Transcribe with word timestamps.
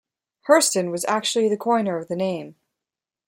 Hurston 0.49 0.89
was 0.89 1.05
actually 1.05 1.47
the 1.47 1.55
coiner 1.59 1.95
of 1.99 2.07
the 2.07 2.15
name. 2.15 2.55